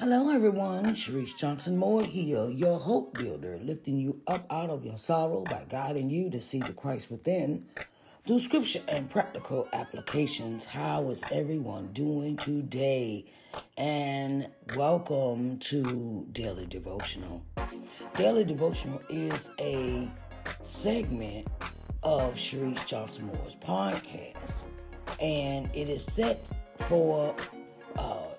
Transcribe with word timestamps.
Hello, 0.00 0.30
everyone. 0.30 0.94
Sharise 0.94 1.36
Johnson 1.36 1.76
Moore 1.76 2.02
here, 2.02 2.48
your 2.48 2.78
hope 2.78 3.12
builder, 3.18 3.58
lifting 3.62 3.98
you 3.98 4.22
up 4.26 4.46
out 4.50 4.70
of 4.70 4.82
your 4.82 4.96
sorrow 4.96 5.44
by 5.44 5.66
guiding 5.68 6.08
you 6.08 6.30
to 6.30 6.40
see 6.40 6.60
the 6.60 6.72
Christ 6.72 7.10
within 7.10 7.66
through 8.26 8.38
scripture 8.38 8.80
and 8.88 9.10
practical 9.10 9.68
applications. 9.74 10.64
How 10.64 11.10
is 11.10 11.22
everyone 11.30 11.92
doing 11.92 12.38
today? 12.38 13.26
And 13.76 14.48
welcome 14.74 15.58
to 15.58 16.26
Daily 16.32 16.64
Devotional. 16.64 17.44
Daily 18.16 18.44
Devotional 18.44 19.02
is 19.10 19.50
a 19.58 20.10
segment 20.62 21.46
of 22.02 22.36
Sharise 22.36 22.86
Johnson 22.86 23.26
Moore's 23.26 23.56
podcast, 23.56 24.64
and 25.20 25.68
it 25.74 25.90
is 25.90 26.02
set 26.02 26.50
for 26.88 27.36
uh, 27.98 28.29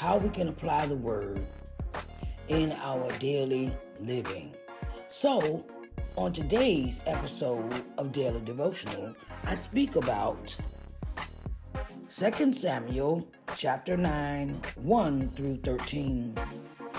how 0.00 0.16
we 0.16 0.30
can 0.30 0.48
apply 0.48 0.86
the 0.86 0.96
word 0.96 1.38
in 2.48 2.72
our 2.72 3.12
daily 3.18 3.70
living. 3.98 4.54
So, 5.08 5.62
on 6.16 6.32
today's 6.32 7.02
episode 7.06 7.84
of 7.98 8.10
Daily 8.10 8.40
Devotional, 8.40 9.14
I 9.44 9.52
speak 9.52 9.96
about 9.96 10.56
2 12.08 12.52
Samuel 12.54 13.28
chapter 13.56 13.94
9, 13.94 14.62
1 14.76 15.28
through 15.28 15.58
13. 15.64 16.34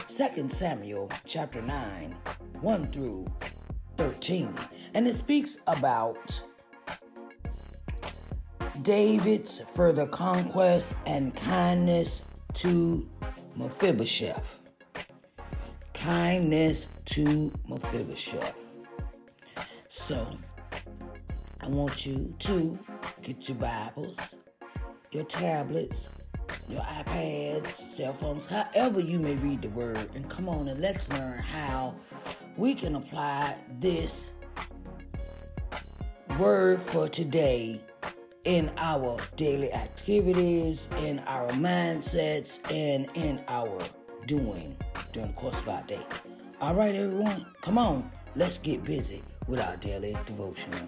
2 0.07 0.49
Samuel 0.49 1.09
chapter 1.25 1.63
9, 1.63 2.15
1 2.61 2.87
through 2.87 3.25
13. 3.97 4.53
And 4.93 5.07
it 5.07 5.15
speaks 5.15 5.57
about 5.65 6.43
David's 8.83 9.57
further 9.73 10.05
conquest 10.05 10.93
and 11.07 11.35
kindness 11.35 12.30
to 12.55 13.07
Mephibosheth. 13.55 14.59
Kindness 15.93 16.87
to 17.05 17.51
Mephibosheth. 17.67 18.76
So, 19.87 20.27
I 21.59 21.67
want 21.67 22.05
you 22.05 22.34
to 22.39 22.79
get 23.21 23.48
your 23.48 23.57
Bibles, 23.57 24.35
your 25.11 25.26
tablets, 25.26 26.26
your 26.67 26.81
iPads, 26.81 27.67
cell 27.67 28.13
phones, 28.13 28.45
however 28.45 28.99
you 28.99 29.20
may 29.20 29.35
read 29.35 29.61
the 29.61 29.70
word, 29.70 30.09
and 30.15 30.29
come 30.29 30.49
on 30.49 30.67
and 30.67 30.79
let's 30.81 31.09
learn 31.09 31.39
how 31.39 31.95
we 32.57 32.73
can 32.73 32.95
apply 32.95 33.59
this 33.79 34.31
word 36.39 36.81
for 36.81 37.07
today 37.07 37.81
in 38.45 38.71
our 38.77 39.17
daily 39.35 39.71
activities, 39.71 40.87
in 40.97 41.20
our 41.20 41.49
mindsets, 41.51 42.59
and 42.71 43.09
in 43.15 43.43
our 43.48 43.81
doing 44.25 44.75
during 45.13 45.29
the 45.29 45.35
course 45.35 45.59
of 45.61 45.70
our 45.70 45.83
day. 45.83 46.01
All 46.59 46.73
right, 46.73 46.93
everyone, 46.95 47.45
come 47.61 47.77
on, 47.77 48.11
let's 48.35 48.57
get 48.59 48.83
busy 48.83 49.21
with 49.48 49.59
our 49.59 49.75
daily 49.77 50.15
devotional. 50.25 50.87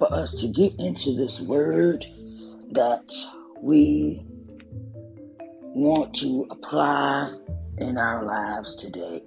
For 0.00 0.12
us 0.14 0.32
to 0.40 0.48
get 0.48 0.72
into 0.78 1.14
this 1.14 1.42
word 1.42 2.06
that 2.70 3.12
we 3.60 4.24
want 5.74 6.14
to 6.14 6.46
apply 6.50 7.30
in 7.76 7.98
our 7.98 8.24
lives 8.24 8.74
today. 8.76 9.22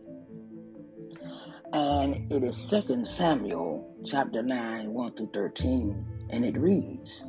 And 1.73 2.31
it 2.31 2.44
is 2.44 2.69
2 2.69 3.06
Samuel 3.06 3.88
chapter 4.03 4.41
9, 4.41 4.91
1 4.91 5.16
through 5.16 5.29
13, 5.31 6.06
and 6.31 6.44
it 6.44 6.57
reads 6.57 7.23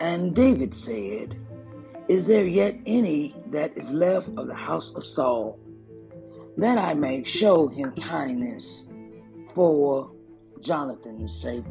And 0.00 0.34
David 0.34 0.74
said, 0.74 1.36
Is 2.08 2.26
there 2.26 2.44
yet 2.44 2.76
any 2.86 3.36
that 3.50 3.78
is 3.78 3.92
left 3.92 4.30
of 4.36 4.48
the 4.48 4.54
house 4.54 4.92
of 4.96 5.04
Saul, 5.04 5.60
that 6.56 6.76
I 6.76 6.94
may 6.94 7.22
show 7.22 7.68
him 7.68 7.92
kindness 7.92 8.88
for 9.54 10.10
Jonathan's 10.62 11.40
sake? 11.40 11.64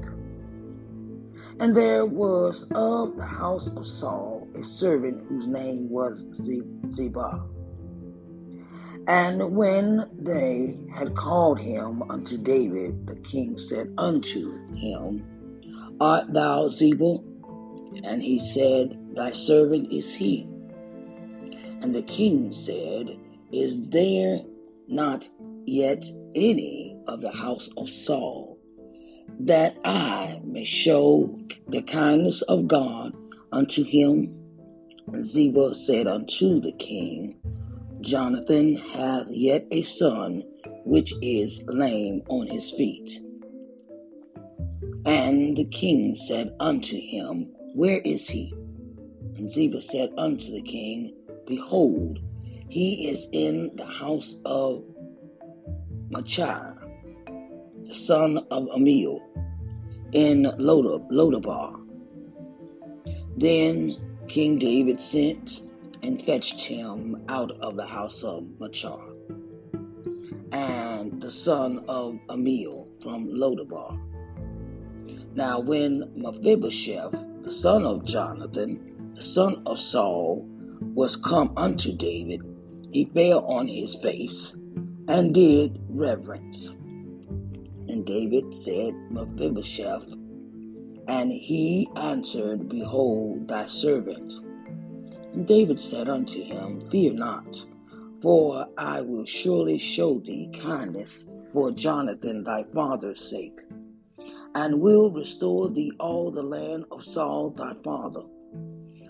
And 1.59 1.75
there 1.75 2.06
was 2.06 2.64
of 2.72 3.18
the 3.18 3.25
house 3.25 3.75
of 3.75 3.86
Saul 3.86 4.48
a 4.56 4.64
servant 4.64 5.28
whose 5.28 5.48
name 5.48 5.90
was 5.90 6.25
Ziba. 6.34 7.44
And 9.08 9.56
when 9.56 10.03
they 10.20 10.78
had 10.94 11.16
called 11.16 11.59
him 11.59 12.03
unto 12.12 12.38
David, 12.38 13.08
the 13.08 13.16
king 13.18 13.58
said 13.58 13.94
unto 13.98 14.74
him, 14.75 15.25
Art 16.00 16.34
thou 16.34 16.68
Ziba? 16.68 17.18
And 18.04 18.22
he 18.22 18.40
said, 18.40 19.00
Thy 19.16 19.31
servant 19.31 19.92
is 19.92 20.14
he. 20.14 20.48
And 21.81 21.96
the 21.96 22.04
king 22.04 22.52
said, 22.54 23.18
Is 23.52 23.90
there 23.90 24.40
not 24.88 25.28
yet 25.66 26.06
any 26.36 26.98
of 27.08 27.22
the 27.22 27.31
house 27.31 27.69
of 27.78 27.90
Saul, 27.90 28.56
that 29.42 29.78
I 29.86 30.42
may 30.44 30.63
show 30.63 31.39
the 31.68 31.81
kindness 31.81 32.42
of 32.44 32.68
God 32.68 33.13
unto 33.51 33.84
him? 33.84 34.38
Ziba 35.22 35.74
said 35.74 36.07
unto 36.07 36.60
the 36.60 36.74
king, 36.74 37.38
Jonathan 38.01 38.75
hath 38.75 39.28
yet 39.30 39.66
a 39.72 39.81
son 39.81 40.44
which 40.86 41.13
is 41.22 41.63
lame 41.68 42.22
on 42.30 42.48
his 42.48 42.72
feet. 42.72 43.19
And 45.06 45.56
the 45.56 45.66
king 45.66 46.16
said 46.16 46.54
unto 46.60 47.00
him, 47.00 47.50
Where 47.74 48.00
is 48.00 48.28
he? 48.28 48.54
And 49.38 49.50
Ziba 49.50 49.81
said 49.81 50.12
unto 50.18 50.51
the 50.51 50.62
king, 50.62 51.13
Behold, 51.45 52.19
he 52.69 53.10
is 53.10 53.28
in 53.31 53.75
the 53.75 53.86
house 53.86 54.36
of 54.45 54.84
Machir, 56.10 56.76
son 57.95 58.38
of 58.51 58.68
Ammiel, 58.69 59.22
in 60.13 60.44
Lodebar. 60.57 61.80
Then 63.36 63.95
King 64.28 64.57
David 64.57 65.00
sent 65.00 65.62
and 66.04 66.22
fetched 66.22 66.62
him 66.62 67.24
out 67.30 67.51
of 67.60 67.75
the 67.75 67.86
house 67.86 68.24
of 68.24 68.45
Machir, 68.60 68.98
and 70.51 71.22
the 71.22 71.30
son 71.30 71.84
of 71.88 72.19
Ammiel 72.30 72.88
from 73.01 73.28
Lodebar. 73.28 74.00
Now, 75.36 75.60
when 75.60 76.12
Mephibosheth, 76.16 77.13
the 77.44 77.51
son 77.51 77.86
of 77.86 78.06
Jonathan, 78.06 79.12
the 79.13 79.24
son 79.24 79.62
of 79.66 79.80
Saul, 79.80 80.45
was 80.94 81.16
come 81.16 81.54
unto 81.57 81.94
David, 81.95 82.42
he 82.92 83.06
fell 83.06 83.45
on 83.45 83.68
his 83.68 83.95
face 83.95 84.56
and 85.07 85.34
did 85.34 85.80
reverence. 85.89 86.75
And 87.89 88.06
David 88.06 88.54
said, 88.54 88.94
Mephibosheth, 89.10 90.13
and 91.07 91.31
he 91.31 91.88
answered, 91.95 92.68
Behold, 92.68 93.48
thy 93.48 93.66
servant. 93.68 94.34
And 95.34 95.48
David 95.48 95.80
said 95.80 96.10
unto 96.10 96.44
him, 96.44 96.81
Fear 96.89 97.13
not, 97.13 97.66
for 98.22 98.68
I 98.78 99.01
will 99.01 99.25
surely 99.25 99.78
show 99.78 100.19
thee 100.19 100.50
kindness 100.60 101.25
for 101.54 101.72
Jonathan 101.72 102.44
thy 102.44 102.63
father's 102.74 103.30
sake, 103.30 103.60
and 104.54 104.81
will 104.81 105.10
restore 105.10 105.69
thee 105.69 105.94
all 106.00 106.30
the 106.30 106.44
land 106.44 106.86
of 106.92 107.06
Saul 107.06 107.51
thy 107.51 107.74
father. 107.84 108.24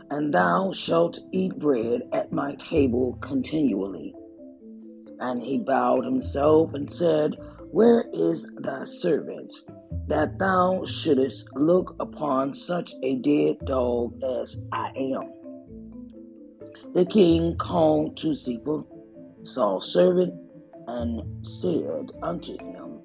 And 0.10 0.34
thou 0.34 0.72
shalt 0.72 1.20
eat 1.32 1.58
bread 1.58 2.08
at 2.14 2.32
my 2.32 2.54
table 2.56 3.18
continually. 3.22 4.14
And 5.20 5.42
he 5.42 5.58
bowed 5.58 6.06
himself 6.06 6.74
and 6.74 6.92
said, 6.92 7.36
Where 7.72 8.06
is 8.14 8.50
thy 8.56 8.86
servant, 8.86 9.54
that 10.08 10.40
thou 10.40 10.86
shouldest 10.86 11.54
look 11.56 11.96
upon 12.00 12.54
such 12.54 12.94
a 13.04 13.18
dead 13.18 13.58
dog 13.66 14.14
as 14.24 14.66
I 14.72 14.92
am? 14.96 15.34
The 16.94 17.06
king 17.06 17.58
called 17.58 18.16
to 18.18 18.34
Ziba, 18.34 18.84
Saul's 19.44 19.92
servant, 19.92 20.34
and 20.88 21.46
said 21.46 22.14
unto 22.24 22.58
him, 22.58 23.00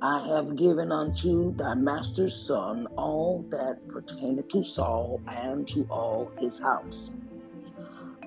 I 0.00 0.24
have 0.28 0.54
given 0.56 0.92
unto 0.92 1.54
thy 1.56 1.74
master's 1.74 2.36
son 2.36 2.86
all 2.96 3.44
that 3.50 3.88
pertaineth 3.88 4.48
to 4.50 4.62
Saul 4.62 5.20
and 5.26 5.66
to 5.68 5.84
all 5.90 6.30
his 6.38 6.60
house. 6.60 7.10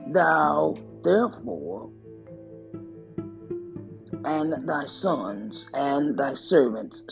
Thou 0.07 0.77
therefore 1.03 1.89
and 4.25 4.67
thy 4.67 4.85
sons 4.85 5.69
and 5.73 6.17
thy 6.17 6.33
servants 6.33 7.03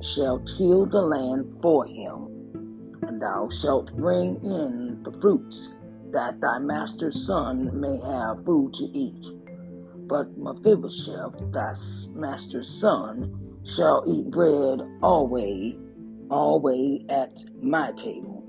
shall 0.00 0.38
till 0.40 0.86
the 0.86 1.00
land 1.00 1.58
for 1.60 1.84
him, 1.86 2.28
and 3.02 3.20
thou 3.20 3.48
shalt 3.48 3.96
bring 3.96 4.36
in 4.44 5.02
the 5.02 5.12
fruits, 5.20 5.74
that 6.12 6.40
thy 6.40 6.58
master's 6.58 7.26
son 7.26 7.80
may 7.80 7.98
have 7.98 8.44
food 8.44 8.72
to 8.74 8.84
eat. 8.84 9.26
But 10.06 10.36
Mephibosheth, 10.38 11.52
thy 11.52 11.74
master's 12.14 12.68
son, 12.68 13.60
shall 13.64 14.04
eat 14.06 14.30
bread 14.30 14.82
always, 15.02 15.76
always 16.30 17.02
at 17.08 17.36
my 17.62 17.92
table. 17.92 18.42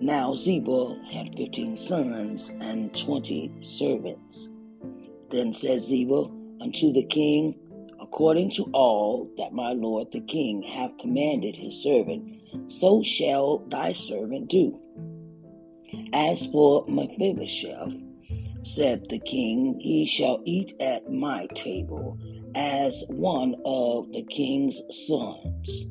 Now 0.00 0.34
Ziba 0.34 1.00
had 1.10 1.34
fifteen 1.36 1.76
sons 1.76 2.50
and 2.60 2.94
twenty 2.94 3.52
servants. 3.62 4.50
Then 5.30 5.52
said 5.52 5.82
Ziba 5.82 6.30
unto 6.60 6.92
the 6.92 7.04
king, 7.04 7.54
According 8.00 8.50
to 8.52 8.64
all 8.72 9.28
that 9.36 9.52
my 9.52 9.72
lord 9.72 10.08
the 10.12 10.20
king 10.20 10.62
hath 10.62 10.96
commanded 10.98 11.54
his 11.56 11.82
servant, 11.82 12.40
so 12.68 13.02
shall 13.02 13.58
thy 13.68 13.92
servant 13.92 14.48
do. 14.48 14.80
As 16.12 16.46
for 16.46 16.84
Mephibosheth, 16.88 17.94
said 18.62 19.06
the 19.10 19.18
king, 19.18 19.78
he 19.80 20.06
shall 20.06 20.40
eat 20.44 20.74
at 20.80 21.12
my 21.12 21.46
table 21.54 22.18
as 22.54 23.04
one 23.08 23.56
of 23.64 24.10
the 24.12 24.24
king's 24.24 24.80
sons. 24.90 25.90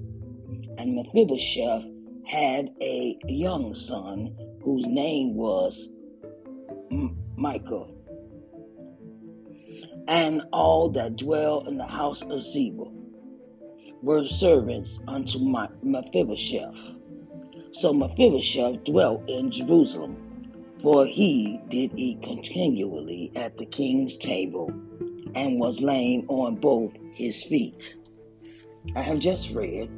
And 0.77 0.95
Mephibosheth 0.95 1.85
had 2.25 2.71
a 2.81 3.17
young 3.27 3.75
son 3.75 4.35
whose 4.63 4.85
name 4.87 5.35
was 5.35 5.89
Michael. 7.35 7.96
And 10.07 10.43
all 10.53 10.89
that 10.91 11.17
dwell 11.17 11.67
in 11.67 11.77
the 11.77 11.87
house 11.87 12.21
of 12.21 12.41
Ziba 12.41 12.85
were 14.01 14.25
servants 14.25 15.03
unto 15.07 15.39
my 15.39 15.67
Mephibosheth. 15.83 16.95
So 17.71 17.93
Mephibosheth 17.93 18.83
dwelt 18.85 19.29
in 19.29 19.51
Jerusalem 19.51 20.27
for 20.81 21.05
he 21.05 21.59
did 21.69 21.91
eat 21.97 22.21
continually 22.21 23.31
at 23.35 23.57
the 23.57 23.65
king's 23.65 24.15
table 24.17 24.69
and 25.35 25.59
was 25.59 25.81
lame 25.81 26.25
on 26.29 26.55
both 26.55 26.91
his 27.13 27.43
feet. 27.43 27.95
I 28.95 29.01
have 29.01 29.19
just 29.19 29.53
read 29.53 29.89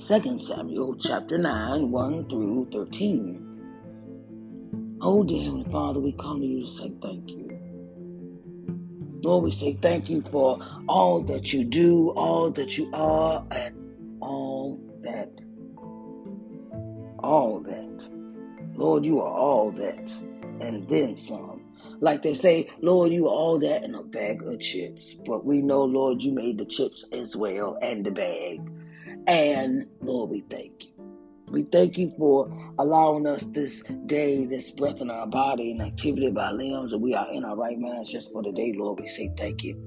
2 0.00 0.38
Samuel 0.38 0.96
chapter 0.96 1.38
9, 1.38 1.90
1 1.90 2.28
through 2.28 2.68
13. 2.72 3.40
Oh, 5.00 5.24
dear 5.24 5.44
Heavenly 5.44 5.70
Father, 5.70 6.00
we 6.00 6.12
come 6.12 6.40
to 6.40 6.46
you 6.46 6.64
to 6.64 6.70
say 6.70 6.92
thank 7.02 7.30
you. 7.30 7.43
Lord, 9.24 9.44
we 9.44 9.50
say 9.50 9.78
thank 9.80 10.08
you 10.08 10.22
for 10.22 10.58
all 10.88 11.22
that 11.22 11.52
you 11.52 11.64
do, 11.64 12.10
all 12.10 12.50
that 12.52 12.78
you 12.78 12.90
are, 12.92 13.44
and 13.50 14.20
all 14.20 14.80
that, 15.02 15.30
all 17.18 17.60
that 17.60 17.84
Lord, 18.76 19.04
you 19.04 19.20
are 19.20 19.32
all 19.32 19.70
that 19.72 20.12
and 20.60 20.88
then 20.88 21.16
some. 21.16 21.62
Like 22.00 22.22
they 22.22 22.34
say, 22.34 22.68
Lord, 22.82 23.12
you 23.12 23.26
are 23.26 23.32
all 23.32 23.58
that 23.60 23.84
in 23.84 23.94
a 23.94 24.02
bag 24.02 24.42
of 24.42 24.60
chips. 24.60 25.14
But 25.26 25.44
we 25.44 25.62
know, 25.62 25.84
Lord, 25.84 26.22
you 26.22 26.32
made 26.32 26.58
the 26.58 26.64
chips 26.64 27.06
as 27.12 27.36
well 27.36 27.78
and 27.80 28.04
the 28.04 28.10
bag. 28.10 28.60
And 29.26 29.86
Lord, 30.00 30.30
we 30.30 30.44
thank 30.50 30.72
you. 30.80 30.93
We 31.54 31.62
thank 31.62 31.96
you 31.96 32.12
for 32.18 32.50
allowing 32.80 33.28
us 33.28 33.44
this 33.44 33.84
day, 34.06 34.44
this 34.44 34.72
breath 34.72 35.00
in 35.00 35.08
our 35.08 35.28
body 35.28 35.70
and 35.70 35.82
activity 35.82 36.26
of 36.26 36.36
our 36.36 36.52
limbs, 36.52 36.92
and 36.92 37.00
we 37.00 37.14
are 37.14 37.32
in 37.32 37.44
our 37.44 37.54
right 37.54 37.78
minds 37.78 38.10
just 38.10 38.32
for 38.32 38.42
the 38.42 38.50
day, 38.50 38.74
Lord. 38.76 38.98
We 38.98 39.06
say 39.06 39.30
thank 39.38 39.62
you. 39.62 39.80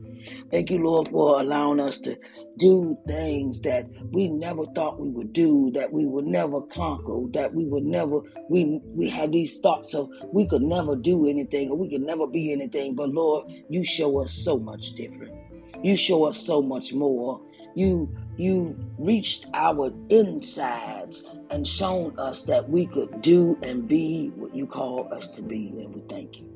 Thank 0.49 0.69
you, 0.69 0.77
Lord, 0.77 1.09
for 1.09 1.41
allowing 1.41 1.81
us 1.81 1.99
to 1.99 2.17
do 2.57 2.97
things 3.05 3.59
that 3.61 3.85
we 4.11 4.29
never 4.29 4.65
thought 4.67 4.97
we 4.97 5.09
would 5.09 5.33
do, 5.33 5.69
that 5.71 5.91
we 5.91 6.05
would 6.05 6.25
never 6.25 6.61
conquer, 6.61 7.19
that 7.33 7.53
we 7.53 7.65
would 7.65 7.83
never, 7.83 8.21
we, 8.49 8.79
we 8.95 9.09
had 9.09 9.33
these 9.33 9.57
thoughts 9.57 9.93
of 9.93 10.09
we 10.31 10.47
could 10.47 10.61
never 10.61 10.95
do 10.95 11.27
anything 11.27 11.69
or 11.69 11.75
we 11.77 11.89
could 11.89 12.01
never 12.01 12.27
be 12.27 12.53
anything. 12.53 12.95
But 12.95 13.09
Lord, 13.09 13.51
you 13.69 13.83
show 13.83 14.21
us 14.21 14.31
so 14.31 14.57
much 14.57 14.93
different. 14.93 15.35
You 15.83 15.97
show 15.97 16.23
us 16.23 16.39
so 16.39 16.61
much 16.61 16.93
more. 16.93 17.41
You 17.77 18.09
you 18.37 18.75
reached 18.97 19.45
our 19.53 19.93
insides 20.09 21.23
and 21.51 21.65
shown 21.65 22.17
us 22.17 22.41
that 22.45 22.67
we 22.67 22.87
could 22.87 23.21
do 23.21 23.55
and 23.61 23.87
be 23.87 24.31
what 24.35 24.55
you 24.55 24.65
call 24.65 25.07
us 25.13 25.29
to 25.31 25.43
be, 25.43 25.67
and 25.77 25.93
we 25.93 26.01
thank 26.09 26.39
you. 26.39 26.49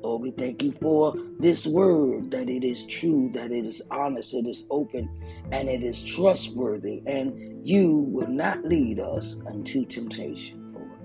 Lord, 0.00 0.22
we 0.22 0.30
thank 0.30 0.62
you 0.62 0.70
for 0.80 1.12
this 1.40 1.66
word, 1.66 2.30
that 2.30 2.48
it 2.48 2.62
is 2.62 2.86
true, 2.86 3.32
that 3.34 3.50
it 3.50 3.64
is 3.64 3.82
honest, 3.90 4.32
it 4.32 4.46
is 4.46 4.64
open, 4.70 5.10
and 5.50 5.68
it 5.68 5.82
is 5.82 6.04
trustworthy, 6.04 7.02
and 7.04 7.66
you 7.66 7.90
will 7.90 8.28
not 8.28 8.64
lead 8.64 9.00
us 9.00 9.40
unto 9.44 9.84
temptation, 9.86 10.72
Lord. 10.72 11.00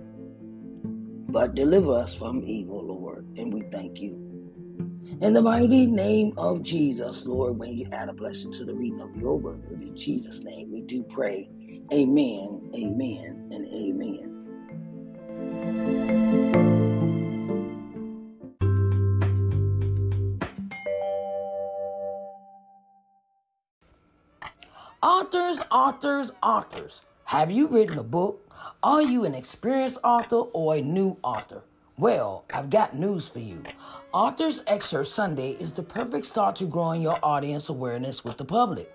But 1.31 1.55
deliver 1.55 1.97
us 1.97 2.13
from 2.13 2.43
evil, 2.43 2.85
Lord, 2.85 3.25
and 3.35 3.51
we 3.51 3.63
thank 3.71 3.99
you. 3.99 4.22
In 5.21 5.33
the 5.33 5.41
mighty 5.41 5.87
name 5.87 6.33
of 6.37 6.63
Jesus, 6.63 7.25
Lord, 7.25 7.57
when 7.57 7.73
you 7.77 7.87
add 7.91 8.09
a 8.09 8.13
blessing 8.13 8.51
to 8.53 8.65
the 8.65 8.73
reading 8.73 9.01
of 9.01 9.15
your 9.15 9.37
word, 9.37 9.63
in 9.71 9.97
Jesus' 9.97 10.43
name 10.43 10.71
we 10.71 10.81
do 10.81 11.03
pray. 11.03 11.49
Amen, 11.93 12.71
amen, 12.75 13.49
and 13.51 13.67
amen. 13.67 14.45
Authors, 25.03 25.59
authors, 25.71 26.31
authors. 26.43 27.03
Have 27.25 27.51
you 27.51 27.67
written 27.67 27.97
a 27.99 28.03
book? 28.03 28.49
Are 28.83 29.01
you 29.01 29.25
an 29.25 29.35
experienced 29.35 29.99
author 30.03 30.37
or 30.37 30.75
a 30.75 30.81
new 30.81 31.17
author? 31.23 31.63
Well, 31.99 32.43
I've 32.51 32.71
got 32.71 32.95
news 32.95 33.29
for 33.29 33.37
you. 33.37 33.61
Authors 34.13 34.63
Excerpt 34.65 35.07
Sunday 35.07 35.51
is 35.51 35.73
the 35.73 35.83
perfect 35.83 36.25
start 36.25 36.55
to 36.55 36.65
growing 36.65 37.03
your 37.03 37.19
audience 37.21 37.69
awareness 37.69 38.25
with 38.25 38.37
the 38.37 38.45
public. 38.45 38.91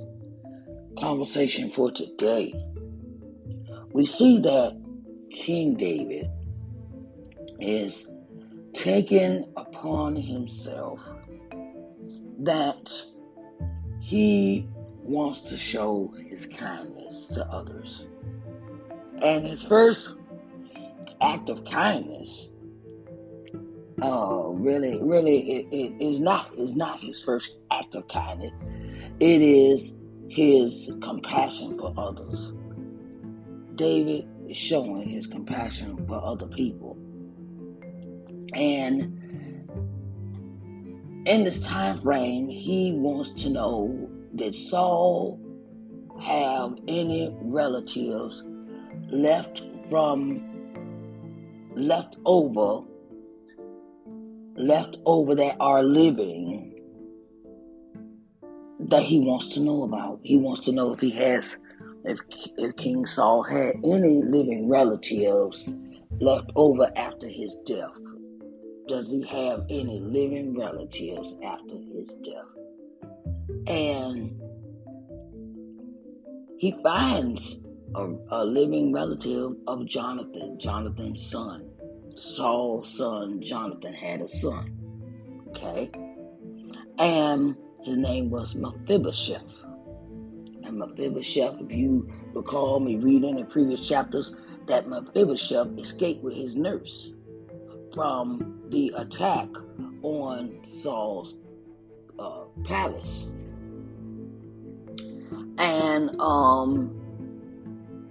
conversation 0.97 1.69
for 1.69 1.91
today. 1.91 2.53
We 3.91 4.05
see 4.05 4.39
that 4.39 4.79
King 5.31 5.75
David 5.75 6.29
is 7.59 8.11
taking 8.73 9.51
upon 9.57 10.15
himself 10.15 10.99
that 12.39 12.91
he 13.99 14.67
wants 15.03 15.41
to 15.49 15.57
show 15.57 16.13
his 16.29 16.45
kindness 16.45 17.27
to 17.27 17.45
others. 17.47 18.05
And 19.21 19.45
his 19.45 19.61
first 19.61 20.17
act 21.21 21.49
of 21.49 21.65
kindness 21.65 22.51
uh, 24.01 24.45
really, 24.47 24.99
really, 24.99 25.51
it, 25.51 25.67
it 25.71 26.03
is 26.03 26.19
not 26.19 26.55
is 26.57 26.75
not 26.75 26.99
his 26.99 27.21
first 27.21 27.57
act 27.69 27.93
of 27.93 28.07
kindness. 28.07 28.51
It 29.21 29.43
is 29.43 29.99
his 30.29 30.97
compassion 31.03 31.77
for 31.77 31.93
others. 31.95 32.53
David 33.75 34.27
is 34.47 34.57
showing 34.57 35.07
his 35.07 35.27
compassion 35.27 36.07
for 36.07 36.19
other 36.25 36.47
people, 36.47 36.97
and 38.55 39.19
in 41.27 41.43
this 41.43 41.63
time 41.67 42.01
frame, 42.01 42.49
he 42.49 42.93
wants 42.93 43.31
to 43.43 43.51
know 43.51 44.09
did 44.35 44.55
Saul 44.55 45.39
have 46.19 46.79
any 46.87 47.31
relatives 47.41 48.43
left 49.11 49.61
from 49.87 50.41
left 51.75 52.17
over 52.25 52.81
left 54.55 54.97
over 55.05 55.35
that 55.35 55.57
are 55.59 55.83
living 55.83 56.60
that 58.91 59.03
he 59.03 59.19
wants 59.19 59.47
to 59.49 59.61
know 59.61 59.83
about. 59.83 60.19
He 60.21 60.37
wants 60.37 60.61
to 60.61 60.71
know 60.71 60.93
if 60.93 60.99
he 60.99 61.11
has, 61.11 61.57
if, 62.03 62.19
if 62.57 62.75
King 62.75 63.05
Saul 63.05 63.41
had 63.41 63.77
any 63.83 64.21
living 64.21 64.67
relatives 64.69 65.67
left 66.19 66.51
over 66.55 66.91
after 66.97 67.27
his 67.27 67.57
death. 67.65 67.97
Does 68.87 69.09
he 69.09 69.25
have 69.27 69.65
any 69.69 69.99
living 70.01 70.57
relatives 70.57 71.37
after 71.43 71.75
his 71.75 72.15
death? 72.15 73.67
And 73.67 74.37
he 76.57 76.73
finds 76.83 77.61
a, 77.95 78.13
a 78.29 78.43
living 78.43 78.91
relative 78.91 79.53
of 79.67 79.85
Jonathan, 79.85 80.59
Jonathan's 80.59 81.25
son. 81.31 81.69
Saul's 82.15 82.97
son 82.97 83.41
Jonathan 83.41 83.93
had 83.93 84.21
a 84.21 84.27
son. 84.27 84.77
Okay? 85.49 85.89
And 86.99 87.55
his 87.83 87.97
name 87.97 88.29
was 88.29 88.55
Mephibosheth. 88.55 89.65
And 90.63 90.77
Mephibosheth, 90.77 91.59
if 91.59 91.71
you 91.71 92.11
recall 92.33 92.79
me 92.79 92.97
reading 92.97 93.39
in 93.39 93.45
previous 93.47 93.87
chapters, 93.87 94.35
that 94.67 94.87
Mephibosheth 94.87 95.77
escaped 95.77 96.23
with 96.23 96.35
his 96.35 96.55
nurse 96.55 97.11
from 97.93 98.61
the 98.69 98.93
attack 98.95 99.47
on 100.01 100.59
Saul's 100.63 101.35
uh, 102.19 102.43
palace. 102.63 103.25
And, 105.57 106.19
um, 106.21 106.97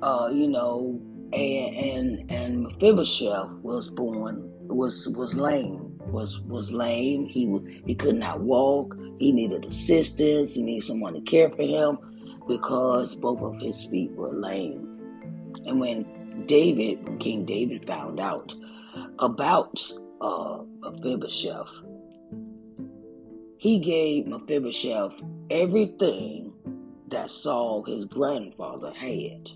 uh, 0.03 0.31
you 0.33 0.49
know, 0.49 1.01
and 1.33 1.77
and 1.77 2.31
and 2.31 2.63
Mephibosheth 2.63 3.51
was 3.63 3.89
born 3.89 4.51
was 4.67 5.09
was 5.09 5.35
lame 5.35 5.90
was 6.11 6.41
was 6.41 6.73
lame. 6.73 7.27
He 7.27 7.59
he 7.87 7.95
could 7.95 8.17
not 8.17 8.41
walk. 8.41 8.97
He 9.19 9.33
needed 9.33 9.65
assistance. 9.67 10.55
He 10.55 10.63
needed 10.63 10.87
someone 10.87 11.15
to 11.15 11.21
care 11.21 11.51
for 11.51 11.63
him 11.63 11.99
because 12.49 13.15
both 13.15 13.41
of 13.41 13.61
his 13.61 13.85
feet 13.85 14.11
were 14.13 14.33
lame. 14.33 14.87
And 15.67 15.81
when 15.81 16.47
David, 16.47 17.21
King 17.21 17.45
David 17.45 17.87
found 17.87 18.19
out 18.19 18.55
about 19.19 19.81
uh, 20.21 20.59
Mephibosheth, 20.81 21.83
he 23.59 23.79
gave 23.79 24.27
Mephibosheth 24.27 25.13
everything 25.51 26.53
that 27.09 27.31
Saul, 27.31 27.85
his 27.85 28.05
grandfather, 28.05 28.93
had. 28.93 29.51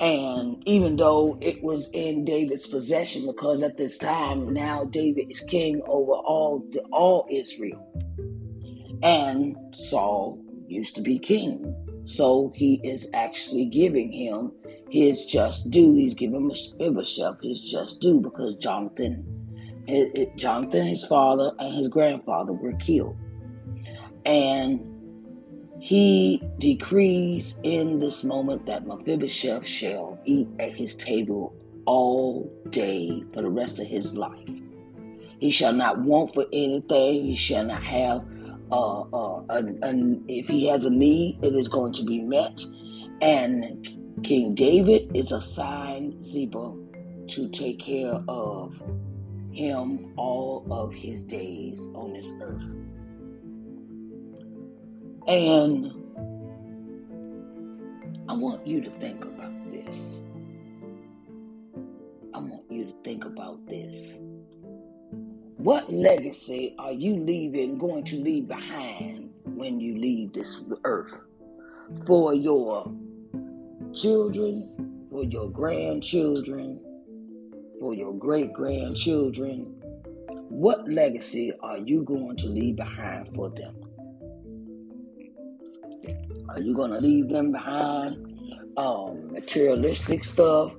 And 0.00 0.62
even 0.66 0.96
though 0.96 1.36
it 1.40 1.62
was 1.62 1.90
in 1.92 2.24
David's 2.24 2.66
possession, 2.66 3.26
because 3.26 3.62
at 3.62 3.76
this 3.76 3.98
time 3.98 4.52
now 4.52 4.84
David 4.84 5.30
is 5.30 5.40
king 5.40 5.82
over 5.88 6.12
all 6.12 6.64
the, 6.70 6.80
all 6.92 7.26
Israel, 7.30 7.84
and 9.02 9.56
Saul 9.72 10.38
used 10.68 10.94
to 10.96 11.00
be 11.00 11.18
king, 11.18 11.74
so 12.04 12.52
he 12.54 12.80
is 12.84 13.08
actually 13.12 13.64
giving 13.66 14.12
him 14.12 14.52
his 14.88 15.26
just 15.26 15.70
due. 15.70 15.94
He's 15.94 16.14
giving 16.14 16.46
Mephibosheth 16.46 17.42
his 17.42 17.60
just 17.60 18.00
due 18.00 18.20
because 18.20 18.54
Jonathan, 18.54 19.26
Jonathan, 20.36 20.86
his 20.86 21.04
father 21.06 21.50
and 21.58 21.74
his 21.74 21.88
grandfather 21.88 22.52
were 22.52 22.74
killed, 22.74 23.16
and 24.24 24.97
he 25.80 26.42
decrees 26.58 27.56
in 27.62 28.00
this 28.00 28.24
moment 28.24 28.66
that 28.66 28.86
Mephibosheth 28.86 29.66
shall 29.66 30.18
eat 30.24 30.48
at 30.58 30.72
his 30.72 30.96
table 30.96 31.54
all 31.86 32.52
day 32.70 33.22
for 33.32 33.42
the 33.42 33.50
rest 33.50 33.78
of 33.78 33.86
his 33.86 34.16
life. 34.16 34.48
He 35.38 35.50
shall 35.50 35.72
not 35.72 36.00
want 36.00 36.34
for 36.34 36.46
anything. 36.52 37.24
He 37.24 37.36
shall 37.36 37.64
not 37.64 37.84
have, 37.84 38.24
uh, 38.72 39.00
uh, 39.02 39.42
if 40.28 40.48
he 40.48 40.66
has 40.66 40.84
a 40.84 40.90
need, 40.90 41.38
it 41.42 41.54
is 41.54 41.68
going 41.68 41.92
to 41.94 42.04
be 42.04 42.20
met. 42.20 42.60
And 43.22 43.88
King 44.24 44.54
David 44.54 45.12
is 45.14 45.30
assigned 45.30 46.24
Ziba 46.24 46.74
to 47.28 47.48
take 47.50 47.78
care 47.78 48.20
of 48.26 48.82
him 49.52 50.12
all 50.16 50.66
of 50.70 50.92
his 50.92 51.22
days 51.24 51.88
on 51.94 52.12
this 52.14 52.32
earth. 52.40 52.87
And 55.28 55.92
I 58.30 58.32
want 58.32 58.66
you 58.66 58.80
to 58.80 58.90
think 58.92 59.26
about 59.26 59.70
this. 59.70 60.22
I 62.32 62.38
want 62.38 62.62
you 62.70 62.86
to 62.86 62.94
think 63.04 63.26
about 63.26 63.66
this. 63.66 64.18
What 65.58 65.92
legacy 65.92 66.74
are 66.78 66.92
you 66.92 67.14
leaving, 67.14 67.76
going 67.76 68.04
to 68.04 68.16
leave 68.16 68.48
behind 68.48 69.28
when 69.44 69.78
you 69.80 69.98
leave 69.98 70.32
this 70.32 70.62
earth? 70.84 71.20
For 72.06 72.32
your 72.32 72.90
children, 73.92 75.06
for 75.10 75.24
your 75.24 75.50
grandchildren, 75.50 76.80
for 77.78 77.92
your 77.92 78.14
great 78.14 78.54
grandchildren? 78.54 79.74
What 80.48 80.88
legacy 80.88 81.52
are 81.60 81.76
you 81.76 82.02
going 82.04 82.38
to 82.38 82.46
leave 82.46 82.76
behind 82.76 83.34
for 83.34 83.50
them? 83.50 83.87
Are 86.48 86.60
you 86.60 86.74
going 86.74 86.92
to 86.92 86.98
leave 86.98 87.28
them 87.28 87.52
behind 87.52 88.72
um, 88.76 89.32
materialistic 89.32 90.24
stuff? 90.24 90.72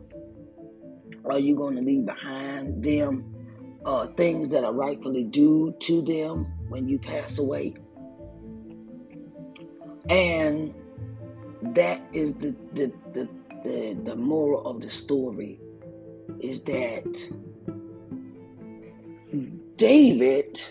Are 1.25 1.39
you 1.39 1.55
going 1.55 1.75
to 1.75 1.81
leave 1.81 2.05
behind 2.05 2.83
them 2.83 3.35
uh, 3.85 4.07
things 4.07 4.49
that 4.49 4.63
are 4.63 4.73
rightfully 4.73 5.25
due 5.25 5.75
to 5.81 6.01
them 6.01 6.45
when 6.69 6.87
you 6.87 6.97
pass 6.97 7.37
away? 7.37 7.75
And 10.09 10.73
that 11.75 12.01
is 12.13 12.35
the 12.35 12.55
the, 12.73 12.91
the, 13.13 13.29
the, 13.63 13.97
the 14.03 14.15
moral 14.15 14.65
of 14.65 14.81
the 14.81 14.89
story 14.89 15.59
is 16.39 16.61
that 16.63 17.05
David 19.75 20.61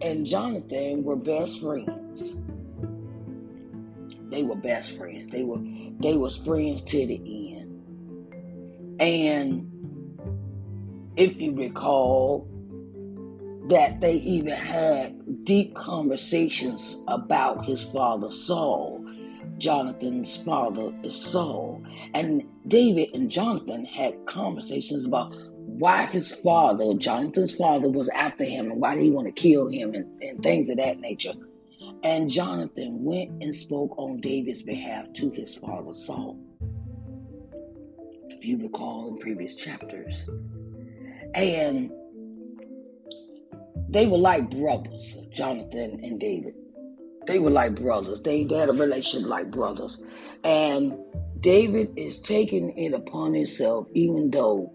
and 0.00 0.26
Jonathan 0.26 1.04
were 1.04 1.16
best 1.16 1.60
friends. 1.60 2.42
They 4.30 4.42
were 4.42 4.56
best 4.56 4.96
friends. 4.96 5.30
They 5.30 5.42
were 5.42 5.60
they 6.00 6.16
was 6.16 6.36
friends 6.36 6.82
to 6.82 7.06
the 7.06 7.56
end. 7.56 9.00
And 9.00 9.70
if 11.16 11.40
you 11.40 11.54
recall 11.54 12.48
that 13.68 14.00
they 14.00 14.14
even 14.14 14.54
had 14.54 15.44
deep 15.44 15.74
conversations 15.74 16.98
about 17.08 17.64
his 17.64 17.82
father 17.82 18.30
Saul. 18.30 19.04
Jonathan's 19.58 20.36
father 20.36 20.92
is 21.02 21.14
Saul. 21.14 21.82
And 22.12 22.42
David 22.66 23.10
and 23.14 23.30
Jonathan 23.30 23.86
had 23.86 24.26
conversations 24.26 25.04
about 25.04 25.32
why 25.56 26.06
his 26.06 26.32
father, 26.32 26.92
Jonathan's 26.94 27.54
father, 27.54 27.88
was 27.88 28.08
after 28.10 28.44
him 28.44 28.70
and 28.70 28.80
why 28.80 28.98
he 28.98 29.10
want 29.10 29.26
to 29.26 29.32
kill 29.32 29.68
him 29.68 29.94
and, 29.94 30.22
and 30.22 30.42
things 30.42 30.68
of 30.68 30.76
that 30.76 30.98
nature. 30.98 31.32
And 32.04 32.28
Jonathan 32.28 33.02
went 33.02 33.42
and 33.42 33.54
spoke 33.54 33.96
on 33.96 34.20
David's 34.20 34.60
behalf 34.60 35.06
to 35.14 35.30
his 35.30 35.54
father 35.54 35.94
Saul. 35.94 36.38
If 38.28 38.44
you 38.44 38.58
recall 38.62 39.08
in 39.08 39.18
previous 39.18 39.54
chapters. 39.54 40.24
And 41.34 41.90
they 43.88 44.06
were 44.06 44.18
like 44.18 44.50
brothers, 44.50 45.16
Jonathan 45.32 46.00
and 46.04 46.20
David. 46.20 46.54
They 47.26 47.38
were 47.38 47.50
like 47.50 47.74
brothers. 47.74 48.20
They, 48.20 48.44
they 48.44 48.56
had 48.56 48.68
a 48.68 48.74
relationship 48.74 49.26
like 49.26 49.50
brothers. 49.50 49.98
And 50.44 50.98
David 51.40 51.94
is 51.96 52.20
taking 52.20 52.76
it 52.76 52.92
upon 52.92 53.32
himself, 53.32 53.86
even 53.94 54.30
though 54.30 54.70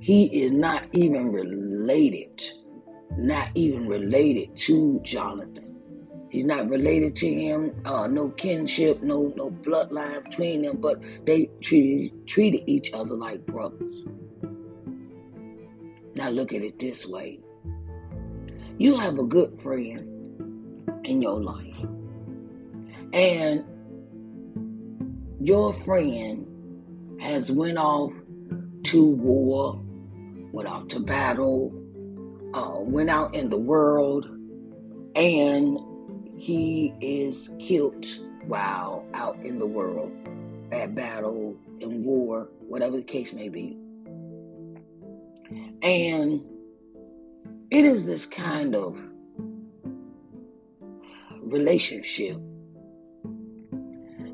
he 0.00 0.44
is 0.44 0.52
not 0.52 0.86
even 0.92 1.32
related, 1.32 2.40
not 3.18 3.48
even 3.56 3.88
related 3.88 4.56
to 4.58 5.00
Jonathan. 5.02 5.71
He's 6.32 6.46
not 6.46 6.70
related 6.70 7.14
to 7.16 7.30
him, 7.30 7.74
uh, 7.84 8.06
no 8.06 8.30
kinship, 8.30 9.02
no 9.02 9.34
no 9.36 9.50
bloodline 9.50 10.24
between 10.24 10.62
them, 10.62 10.78
but 10.78 10.98
they 11.26 11.50
treated, 11.60 12.26
treated 12.26 12.62
each 12.66 12.94
other 12.94 13.14
like 13.14 13.44
brothers. 13.44 14.06
Now 16.14 16.30
look 16.30 16.54
at 16.54 16.62
it 16.62 16.78
this 16.78 17.04
way. 17.06 17.38
You 18.78 18.96
have 18.96 19.18
a 19.18 19.24
good 19.24 19.60
friend 19.60 20.08
in 21.04 21.20
your 21.20 21.38
life. 21.38 21.84
And 23.12 23.66
your 25.38 25.74
friend 25.74 27.20
has 27.20 27.52
went 27.52 27.76
off 27.76 28.10
to 28.84 29.06
war, 29.16 29.78
went 30.50 30.66
off 30.66 30.88
to 30.88 31.00
battle, 31.00 31.74
uh, 32.54 32.80
went 32.80 33.10
out 33.10 33.34
in 33.34 33.50
the 33.50 33.58
world, 33.58 34.30
and 35.14 35.78
he 36.42 36.92
is 37.00 37.54
killed 37.60 38.04
while 38.48 39.06
out 39.14 39.38
in 39.44 39.60
the 39.60 39.66
world 39.66 40.10
at 40.72 40.92
battle, 40.92 41.56
in 41.78 42.02
war, 42.02 42.48
whatever 42.66 42.96
the 42.96 43.02
case 43.04 43.32
may 43.32 43.48
be. 43.48 43.78
And 45.82 46.44
it 47.70 47.84
is 47.84 48.06
this 48.06 48.26
kind 48.26 48.74
of 48.74 48.98
relationship 51.42 52.38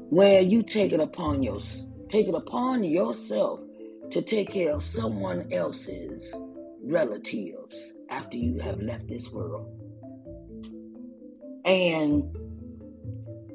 where 0.08 0.40
you 0.40 0.62
take 0.62 0.92
it 0.92 1.00
upon 1.00 1.42
your 1.42 1.60
take 2.08 2.26
it 2.26 2.34
upon 2.34 2.84
yourself 2.84 3.60
to 4.12 4.22
take 4.22 4.50
care 4.50 4.74
of 4.74 4.82
someone 4.82 5.46
else's 5.52 6.34
relatives 6.82 7.92
after 8.08 8.38
you 8.38 8.58
have 8.60 8.80
left 8.80 9.06
this 9.08 9.30
world 9.30 9.77
and 11.68 12.24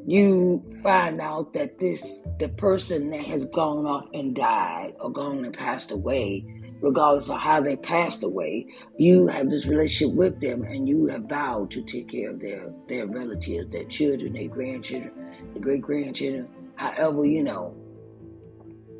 you 0.06 0.64
find 0.84 1.20
out 1.20 1.54
that 1.54 1.80
this 1.80 2.20
the 2.40 2.50
person 2.50 3.10
that 3.10 3.26
has 3.26 3.46
gone 3.46 3.86
off 3.86 4.06
and 4.14 4.36
died 4.36 4.94
or 5.00 5.12
gone 5.12 5.44
and 5.44 5.54
passed 5.54 5.92
away 5.92 6.46
regardless 6.82 7.30
of 7.30 7.40
how 7.40 7.62
they 7.62 7.76
passed 7.78 8.24
away 8.24 8.66
you 8.98 9.28
have 9.28 9.50
this 9.50 9.66
relationship 9.66 10.16
with 10.16 10.40
them 10.42 10.64
and 10.64 10.88
you 10.88 11.08
have 11.08 11.24
vowed 11.24 11.72
to 11.72 11.82
take 11.84 12.10
care 12.10 12.30
of 12.30 12.40
their 12.40 12.72
their 12.88 13.08
relatives 13.08 13.70
their 13.72 13.86
children 13.86 14.34
their 14.34 14.48
grandchildren 14.48 15.12
their 15.54 15.62
great 15.62 15.82
grandchildren 15.82 16.48
however 16.76 17.26
you 17.26 17.44
know. 17.44 17.76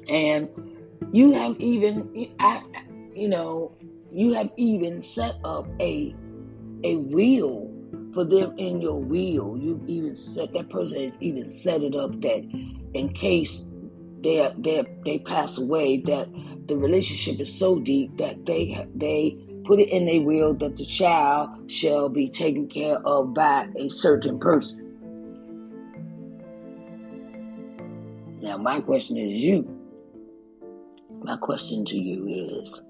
And 0.08 0.50
you 1.12 1.34
have 1.34 1.58
even 1.60 2.10
you 3.16 3.28
know 3.28 3.76
you 4.12 4.34
have 4.34 4.52
even 4.58 5.02
set 5.02 5.36
up 5.44 5.68
a 5.80 6.16
a 6.84 6.98
will 6.98 7.73
for 8.14 8.24
them 8.24 8.54
in 8.58 8.82
your 8.82 9.00
will. 9.00 9.58
You 9.58 9.84
even 9.88 10.16
set 10.16 10.54
that 10.54 10.70
person 10.70 11.04
has 11.04 11.18
even 11.22 11.52
set 11.52 11.82
it 11.84 11.96
up 11.96 12.20
that 12.22 12.44
in 12.94 13.10
case 13.14 13.68
they 14.22 14.52
they 14.58 14.86
they 15.06 15.20
pass 15.20 15.58
away, 15.58 15.98
that 16.02 16.30
the 16.68 16.78
relationship 16.78 17.40
is 17.40 17.54
so 17.54 17.80
deep 17.80 18.18
that 18.18 18.46
they 18.46 18.86
they 18.96 19.38
put 19.66 19.80
it 19.80 19.90
in 19.90 20.06
their 20.06 20.22
will 20.22 20.54
that 20.56 20.78
the 20.78 20.86
child 20.86 21.50
shall 21.72 22.10
be 22.10 22.30
taken 22.30 22.68
care 22.68 23.00
of 23.06 23.34
by 23.34 23.68
a 23.78 23.90
certain 23.90 24.40
person. 24.40 24.80
Now, 28.42 28.58
my 28.58 28.82
question 28.82 29.18
is 29.18 29.40
you. 29.40 29.80
My 31.24 31.38
question 31.38 31.86
to 31.86 31.98
you 31.98 32.60
is 32.62 32.86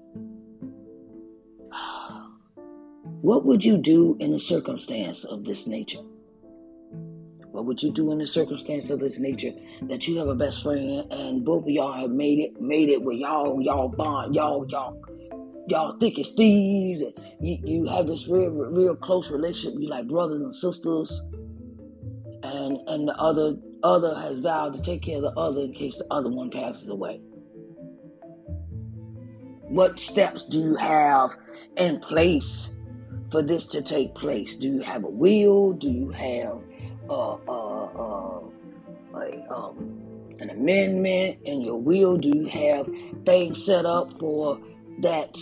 What 3.24 3.46
would 3.46 3.64
you 3.64 3.78
do 3.78 4.18
in 4.20 4.34
a 4.34 4.38
circumstance 4.38 5.24
of 5.24 5.46
this 5.46 5.66
nature? 5.66 6.02
What 7.52 7.64
would 7.64 7.82
you 7.82 7.90
do 7.90 8.12
in 8.12 8.20
a 8.20 8.26
circumstance 8.26 8.90
of 8.90 9.00
this 9.00 9.18
nature 9.18 9.54
that 9.84 10.06
you 10.06 10.18
have 10.18 10.28
a 10.28 10.34
best 10.34 10.62
friend 10.62 11.10
and 11.10 11.42
both 11.42 11.62
of 11.62 11.70
y'all 11.70 11.94
have 11.94 12.10
made 12.10 12.38
it 12.38 12.60
made 12.60 12.90
it 12.90 13.00
with 13.00 13.16
y'all 13.16 13.62
y'all 13.62 13.88
bond 13.88 14.34
y'all 14.34 14.66
y'all 14.68 15.02
y'all 15.68 15.98
thick 15.98 16.18
as 16.18 16.32
thieves 16.32 17.00
and 17.00 17.14
you, 17.40 17.56
you 17.64 17.86
have 17.86 18.08
this 18.08 18.28
real 18.28 18.50
real 18.50 18.94
close 18.94 19.30
relationship 19.30 19.80
you 19.80 19.88
like 19.88 20.06
brothers 20.06 20.42
and 20.42 20.54
sisters 20.54 21.22
and 22.42 22.76
and 22.88 23.08
the 23.08 23.16
other 23.16 23.56
other 23.82 24.14
has 24.16 24.38
vowed 24.40 24.74
to 24.74 24.82
take 24.82 25.00
care 25.00 25.16
of 25.16 25.22
the 25.22 25.40
other 25.40 25.62
in 25.62 25.72
case 25.72 25.96
the 25.96 26.06
other 26.10 26.28
one 26.28 26.50
passes 26.50 26.90
away 26.90 27.18
what 29.70 29.98
steps 29.98 30.44
do 30.44 30.58
you 30.58 30.76
have 30.76 31.34
in 31.78 31.98
place 32.00 32.68
for 33.34 33.42
this 33.42 33.66
to 33.66 33.82
take 33.82 34.14
place? 34.14 34.54
Do 34.54 34.68
you 34.68 34.80
have 34.82 35.02
a 35.02 35.08
will? 35.08 35.72
Do 35.72 35.90
you 35.90 36.10
have 36.10 36.56
uh, 37.10 37.32
uh, 37.48 37.84
uh, 37.86 38.40
a, 39.16 39.52
um, 39.52 40.36
an 40.38 40.50
amendment 40.50 41.38
in 41.42 41.60
your 41.60 41.80
will? 41.80 42.16
Do 42.16 42.28
you 42.32 42.46
have 42.46 42.88
things 43.26 43.66
set 43.66 43.86
up 43.86 44.20
for 44.20 44.60
that 45.00 45.36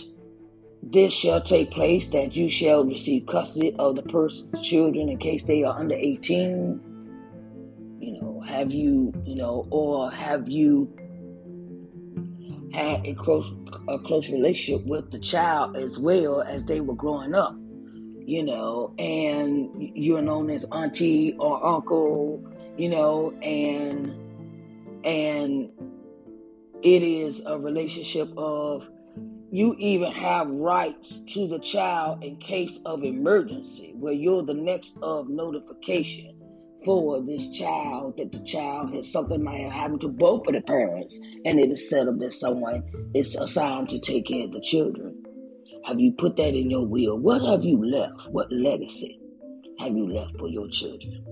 this 0.81 1.13
shall 1.13 1.39
take 1.39 1.69
place, 1.69 2.07
that 2.07 2.35
you 2.35 2.49
shall 2.49 2.83
receive 2.83 3.27
custody 3.27 3.75
of 3.77 3.95
the 3.95 4.01
person's 4.01 4.59
children 4.67 5.07
in 5.07 5.19
case 5.19 5.43
they 5.43 5.63
are 5.63 5.77
under 5.77 5.93
18? 5.93 6.81
You 7.99 8.19
know, 8.19 8.39
have 8.39 8.71
you, 8.71 9.13
you 9.23 9.35
know, 9.35 9.67
or 9.69 10.09
have 10.09 10.49
you 10.49 10.91
had 12.73 13.05
a 13.05 13.13
close 13.13 13.51
a 13.87 13.99
close 13.99 14.31
relationship 14.31 14.83
with 14.87 15.11
the 15.11 15.19
child 15.19 15.77
as 15.77 15.99
well 15.99 16.41
as 16.41 16.65
they 16.65 16.79
were 16.81 16.95
growing 16.95 17.35
up? 17.35 17.55
You 18.25 18.43
know, 18.43 18.93
and 18.97 19.91
you're 19.95 20.21
known 20.21 20.49
as 20.49 20.65
auntie 20.71 21.35
or 21.37 21.65
uncle, 21.65 22.43
you 22.77 22.89
know, 22.89 23.31
and 23.41 24.13
and 25.05 25.69
it 26.81 27.03
is 27.03 27.45
a 27.45 27.57
relationship 27.57 28.29
of 28.37 28.87
you 29.51 29.75
even 29.77 30.11
have 30.11 30.49
rights 30.49 31.19
to 31.27 31.47
the 31.47 31.59
child 31.59 32.23
in 32.23 32.37
case 32.37 32.79
of 32.85 33.03
emergency, 33.03 33.93
where 33.99 34.13
you're 34.13 34.43
the 34.43 34.53
next 34.53 34.97
of 35.01 35.29
notification 35.29 36.35
for 36.83 37.21
this 37.21 37.51
child 37.51 38.17
that 38.17 38.31
the 38.31 38.43
child 38.43 38.93
has 38.93 39.11
something 39.11 39.43
might 39.43 39.61
have 39.61 39.71
happened 39.71 40.01
to 40.01 40.09
both 40.09 40.47
of 40.47 40.53
the 40.53 40.61
parents, 40.61 41.19
and 41.45 41.59
it 41.59 41.69
is 41.69 41.89
set 41.89 42.07
up 42.07 42.17
that 42.19 42.33
someone 42.33 42.83
is 43.13 43.35
assigned 43.35 43.89
to 43.89 43.99
take 43.99 44.25
care 44.25 44.45
of 44.45 44.51
the 44.51 44.61
children. 44.61 45.22
Have 45.85 45.99
you 45.99 46.13
put 46.13 46.37
that 46.37 46.55
in 46.55 46.69
your 46.69 46.85
will? 46.85 47.17
What 47.17 47.41
have 47.41 47.63
you 47.63 47.83
left? 47.83 48.29
What 48.29 48.49
legacy 48.51 49.19
have 49.79 49.95
you 49.97 50.07
left 50.07 50.37
for 50.37 50.47
your 50.47 50.69
children? 50.69 51.25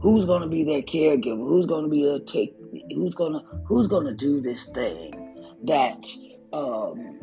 Who's 0.00 0.24
going 0.24 0.42
to 0.42 0.48
be 0.48 0.64
their 0.64 0.82
caregiver? 0.82 1.48
Who's 1.48 1.66
going 1.66 1.84
to 1.84 1.90
be 1.90 2.04
a 2.06 2.18
take? 2.20 2.56
Who's 2.90 3.14
going 3.14 3.34
to 3.34 3.40
Who's 3.66 3.86
going 3.86 4.06
to 4.06 4.14
do 4.14 4.40
this 4.40 4.66
thing 4.66 5.14
that 5.64 6.06
um, 6.52 7.20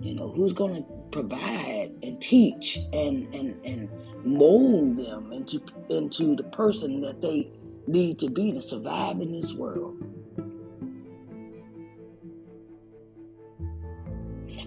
you 0.00 0.14
know? 0.14 0.30
Who's 0.30 0.52
going 0.52 0.74
to 0.74 0.84
provide 1.12 1.92
and 2.02 2.20
teach 2.20 2.76
and 2.92 3.32
and 3.34 3.64
and 3.64 3.88
mold 4.24 4.96
them 4.96 5.32
into 5.32 5.62
into 5.88 6.34
the 6.34 6.44
person 6.44 7.00
that 7.02 7.22
they 7.22 7.50
need 7.86 8.18
to 8.18 8.28
be 8.28 8.52
to 8.52 8.62
survive 8.62 9.20
in 9.20 9.32
this 9.32 9.54
world? 9.54 9.96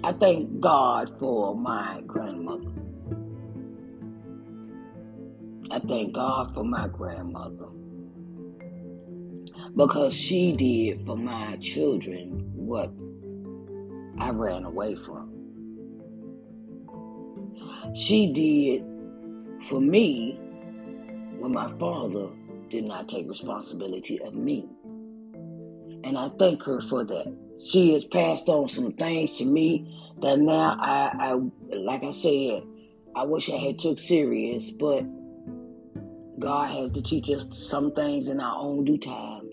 I 0.04 0.12
thank 0.12 0.60
God 0.60 1.12
for 1.18 1.56
my 1.56 2.02
grandmother. 2.06 2.72
I 5.72 5.80
thank 5.80 6.14
God 6.14 6.54
for 6.54 6.66
my 6.66 6.90
grandmother 6.90 7.68
because 9.78 10.14
she 10.14 10.52
did 10.52 11.06
for 11.06 11.16
my 11.16 11.56
children 11.62 12.52
what 12.54 12.92
I 14.20 14.32
ran 14.32 14.66
away 14.66 14.96
from. 14.96 15.32
She 17.96 18.34
did 18.34 18.84
for 19.70 19.80
me 19.80 20.38
when 21.40 21.54
my 21.54 21.72
father 21.80 22.28
did 22.70 22.84
not 22.84 23.08
take 23.08 23.30
responsibility 23.30 24.22
of 24.22 24.34
me. 24.36 24.68
And 26.04 26.18
I 26.18 26.30
thank 26.38 26.64
her 26.64 26.82
for 26.82 27.06
that 27.06 27.43
she 27.66 27.94
has 27.94 28.06
passed 28.06 28.50
on 28.50 28.70
some 28.70 28.94
things 28.94 29.38
to 29.38 29.46
me 29.46 30.00
that 30.22 30.40
now 30.40 30.76
I, 30.80 31.12
I 31.20 31.76
like 31.76 32.04
I 32.04 32.12
said, 32.12 32.64
I 33.16 33.24
wish 33.24 33.50
I 33.50 33.58
had 33.58 33.80
took 33.80 34.00
serious, 34.00 34.72
but 34.72 35.06
God 36.40 36.72
has 36.72 36.92
to 36.92 37.02
teach 37.02 37.30
us 37.30 37.48
some 37.52 37.94
things 37.94 38.28
in 38.28 38.40
our 38.40 38.58
own 38.58 38.86
due 38.86 38.98
time. 38.98 39.50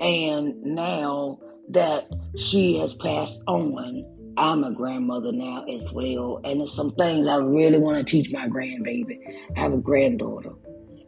And 0.00 0.62
now 0.62 1.38
that 1.68 2.08
she 2.36 2.78
has 2.78 2.94
passed 2.94 3.42
on, 3.46 4.02
I'm 4.36 4.64
a 4.64 4.72
grandmother 4.72 5.32
now 5.32 5.64
as 5.64 5.92
well, 5.92 6.40
and 6.44 6.60
there's 6.60 6.72
some 6.72 6.92
things 6.94 7.26
I 7.26 7.36
really 7.36 7.78
want 7.78 7.98
to 7.98 8.04
teach 8.04 8.32
my 8.32 8.48
grandbaby. 8.48 9.18
I 9.54 9.60
have 9.60 9.74
a 9.74 9.78
granddaughter, 9.78 10.52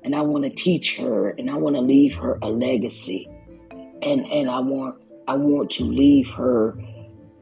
and 0.05 0.15
I 0.15 0.21
want 0.21 0.45
to 0.45 0.51
teach 0.51 0.99
her, 0.99 1.31
and 1.31 1.51
I 1.51 1.55
want 1.55 1.77
to 1.77 1.83
leave 1.83 2.15
her 2.17 2.39
a 2.43 2.51
legacy, 2.51 3.29
and 4.03 4.27
and 4.27 4.51
I 4.51 4.59
want 4.59 4.97
I 5.29 5.37
want 5.37 5.71
to 5.73 5.85
leave 5.85 6.29
her 6.31 6.77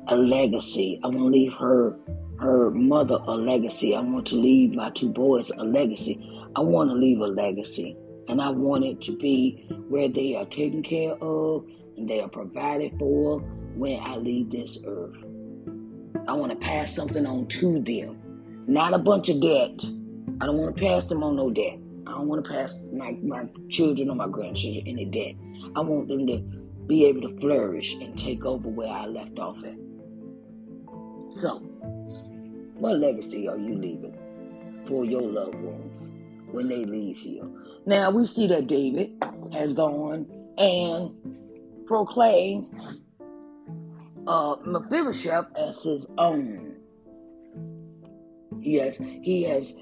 a 0.08 0.16
legacy. 0.16 1.00
I 1.02 1.06
want 1.08 1.18
to 1.18 1.26
leave 1.26 1.52
her 1.54 1.96
her 2.38 2.70
mother 2.70 3.18
a 3.22 3.34
legacy. 3.34 3.94
I 3.94 4.00
want 4.00 4.26
to 4.28 4.36
leave 4.36 4.74
my 4.74 4.90
two 4.90 5.10
boys 5.10 5.50
a 5.50 5.64
legacy. 5.64 6.18
I 6.56 6.60
want 6.60 6.90
to 6.90 6.96
leave 6.96 7.20
a 7.20 7.26
legacy, 7.26 7.96
and 8.28 8.40
I 8.40 8.50
want 8.50 8.84
it 8.84 9.00
to 9.02 9.16
be 9.16 9.66
where 9.88 10.08
they 10.08 10.36
are 10.36 10.46
taken 10.46 10.82
care 10.82 11.14
of 11.14 11.66
and 11.96 12.08
they 12.08 12.20
are 12.20 12.28
provided 12.28 12.92
for 12.98 13.40
when 13.74 14.00
I 14.00 14.16
leave 14.16 14.50
this 14.50 14.78
earth. 14.86 15.16
I 16.28 16.32
want 16.32 16.52
to 16.52 16.56
pass 16.56 16.94
something 16.94 17.26
on 17.26 17.46
to 17.48 17.80
them, 17.80 18.64
not 18.66 18.94
a 18.94 18.98
bunch 18.98 19.28
of 19.28 19.40
debt. 19.40 19.84
I 20.40 20.46
don't 20.46 20.58
want 20.58 20.76
to 20.76 20.82
pass 20.82 21.06
them 21.06 21.22
on 21.22 21.36
no 21.36 21.50
debt. 21.50 21.79
I 22.20 22.22
don't 22.22 22.28
want 22.28 22.44
to 22.44 22.50
pass 22.50 22.78
my, 22.92 23.12
my 23.22 23.46
children 23.70 24.11
or 24.11 24.14
my 24.14 24.28
grandchildren 24.28 24.87
any 24.87 25.06
debt. 25.06 25.37
I 25.74 25.80
want 25.80 26.09
them 26.09 26.26
to 26.26 26.37
be 26.87 27.06
able 27.06 27.22
to 27.22 27.35
flourish 27.38 27.94
and 27.94 28.18
take 28.18 28.44
over 28.44 28.68
where 28.68 28.90
I 28.90 29.06
left 29.06 29.38
off 29.38 29.56
at. 29.64 29.78
So, 31.30 31.61
what 32.74 32.98
legacy 32.98 33.48
are 33.48 33.56
you 33.56 33.74
leaving 33.74 34.18
for 34.87 35.06
your 35.06 35.22
loved 35.22 35.54
ones 35.54 36.12
when 36.50 36.68
they 36.68 36.85
leave 36.85 37.16
here? 37.16 37.48
Now, 37.87 38.11
we 38.11 38.26
see 38.26 38.46
that 38.48 38.66
David 38.66 39.12
has 39.54 39.72
gone 39.72 40.26
and 40.59 41.87
proclaimed 41.87 42.68
uh, 44.26 44.56
Mephibosheth 44.66 45.46
as 45.56 45.83
his 45.83 46.11
own. 46.18 46.76
Has 48.62 48.98
he 48.98 49.42
has 49.44 49.74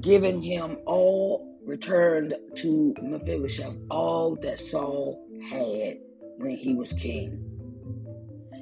given 0.00 0.42
him 0.42 0.78
all 0.86 1.58
returned 1.64 2.34
to 2.56 2.94
Mephibosheth 3.02 3.76
all 3.90 4.36
that 4.36 4.60
Saul 4.60 5.22
had 5.50 5.98
when 6.38 6.56
he 6.56 6.74
was 6.74 6.92
king, 6.92 7.44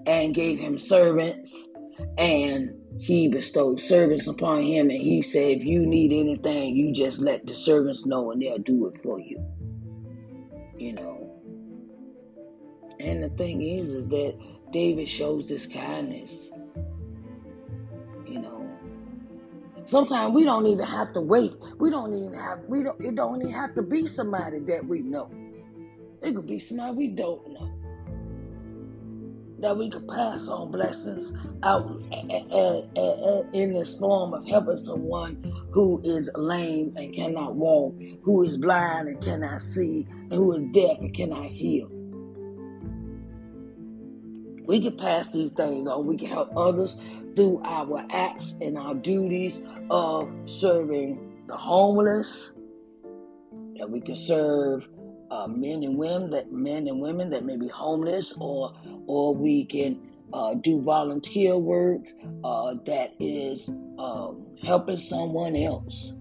and 0.07 0.35
gave 0.35 0.59
him 0.59 0.79
servants, 0.79 1.73
and 2.19 2.75
he 2.99 3.29
bestowed 3.29 3.81
servants 3.81 4.27
upon 4.27 4.63
him, 4.63 4.91
and 4.91 5.01
he 5.01 5.23
said, 5.23 5.59
"If 5.59 5.65
you 5.65 5.87
need 5.87 6.13
anything, 6.13 6.75
you 6.75 6.93
just 6.93 7.21
let 7.21 7.47
the 7.47 7.55
servants 7.55 8.07
know, 8.07 8.31
and 8.31 8.41
they'll 8.41 8.59
do 8.59 8.87
it 8.87 8.99
for 8.99 9.21
you." 9.21 9.39
You 10.79 10.93
know, 10.95 11.31
and 12.99 13.23
the 13.23 13.31
thing 13.31 13.63
is, 13.63 13.91
is 13.91 14.09
that 14.09 14.35
David 14.73 15.09
shows 15.09 15.49
this 15.49 15.67
kindness. 15.67 16.51
Sometimes 19.87 20.35
we 20.35 20.45
don't 20.45 20.67
even 20.67 20.87
have 20.87 21.13
to 21.15 21.21
wait. 21.21 21.53
We 21.79 21.91
don't 21.91 22.13
even 22.13 22.35
have. 22.35 22.61
We 22.69 22.83
don't. 22.83 23.01
It 23.01 23.15
don't 23.15 23.41
even 23.41 23.53
have 23.55 23.75
to 23.75 23.83
be 23.83 24.07
somebody 24.07 24.59
that 24.61 24.87
we 24.87 25.01
know. 25.01 25.31
It 26.23 26.35
could 26.35 26.47
be 26.47 26.59
somebody 26.59 26.97
we 26.97 27.09
don't 27.09 27.49
know. 27.53 27.73
That 29.61 29.77
we 29.79 29.89
could 29.89 30.07
pass 30.07 30.49
on 30.49 30.71
blessings 30.71 31.33
out 31.63 32.03
eh, 32.13 32.23
eh, 32.31 32.83
eh, 32.95 33.43
in 33.55 33.73
this 33.73 33.97
form 33.99 34.35
of 34.35 34.47
helping 34.47 34.77
someone 34.77 35.43
who 35.71 36.01
is 36.05 36.31
lame 36.35 36.95
and 36.97 37.15
cannot 37.15 37.55
walk, 37.55 37.95
who 38.23 38.43
is 38.45 38.59
blind 38.59 39.09
and 39.09 39.21
cannot 39.23 39.63
see, 39.63 40.07
and 40.11 40.33
who 40.33 40.53
is 40.53 40.65
deaf 40.65 40.99
and 40.99 41.15
cannot 41.15 41.47
hear. 41.47 41.87
We 44.67 44.81
can 44.83 44.97
pass 44.97 45.31
these 45.31 45.51
things 45.53 45.89
on. 45.89 46.07
We 46.07 46.17
can 46.17 46.29
help 46.29 46.53
others 46.57 46.97
through 47.37 47.63
our 47.65 48.05
acts 48.11 48.57
and 48.61 48.77
our 48.77 48.95
duties 48.95 49.61
of 49.91 50.31
serving 50.47 51.45
the 51.47 51.57
homeless. 51.57 52.53
That 53.79 53.91
we 53.91 54.01
can 54.01 54.17
serve 54.17 54.89
uh, 55.31 55.47
men 55.47 55.83
and 55.83 55.97
women 55.97 56.31
that 56.31 56.53
men 56.53 56.89
and 56.89 57.01
women 57.01 57.31
that 57.31 57.45
may 57.45 57.57
be 57.57 57.69
homeless, 57.69 58.33
or 58.41 58.75
or 59.07 59.35
we 59.35 59.65
can 59.65 60.01
uh, 60.33 60.55
do 60.55 60.81
volunteer 60.83 61.57
work 61.57 62.03
uh, 62.45 62.75
that 62.87 63.13
is 63.21 63.69
um, 63.99 64.47
helping 64.63 64.99
someone 64.99 65.57
else. 65.57 66.13